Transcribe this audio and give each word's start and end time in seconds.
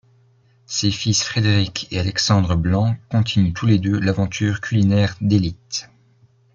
Ses 0.65 0.89
fils 0.89 1.21
Frédéric 1.23 1.87
et 1.91 1.99
Alexandre 1.99 2.55
Blanc 2.55 2.95
continuent 3.09 3.53
tous 3.53 3.67
les 3.67 3.77
deux 3.77 3.99
l'aventure 3.99 4.59
culinaire 4.59 5.15
d'élite. 5.21 5.91